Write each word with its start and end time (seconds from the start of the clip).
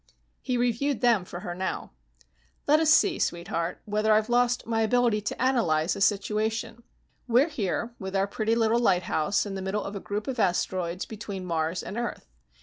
He 0.41 0.57
reviewed 0.57 1.01
them 1.01 1.25
for 1.25 1.41
her 1.41 1.53
now. 1.53 1.91
"Let 2.67 2.79
us 2.79 2.89
see, 2.89 3.19
sweetheart, 3.19 3.83
whether 3.85 4.11
I've 4.13 4.29
lost 4.29 4.65
my 4.65 4.81
ability 4.81 5.21
to 5.21 5.39
analyze 5.39 5.95
a 5.95 6.01
situation. 6.01 6.81
We're 7.27 7.49
here 7.49 7.93
with 7.99 8.15
our 8.15 8.25
pretty 8.25 8.55
little 8.55 8.79
lighthouse 8.79 9.45
in 9.45 9.53
the 9.53 9.61
middle 9.61 9.83
of 9.83 9.95
a 9.95 9.99
group 9.99 10.25
of 10.27 10.39
asteroids 10.39 11.05
between 11.05 11.45
Mars 11.45 11.83
and 11.83 11.97
Earth. 11.99 12.25